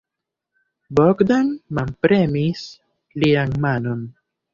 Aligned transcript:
Bogdan 0.99 1.51
manpremis 1.79 2.63
lian 3.25 3.55
manon. 3.67 4.01